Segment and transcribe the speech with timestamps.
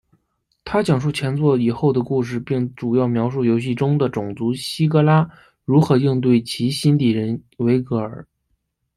[0.65, 5.29] 它讲述前作以后的故事并主要描述游戏中的种族希格拉
[5.63, 8.27] 如何应对其新敌人维格尔。